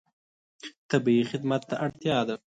طبیعي 0.91 1.23
خدمت 1.31 1.61
ته 1.69 1.75
اړتیا 1.85 2.17
ده. 2.27 2.35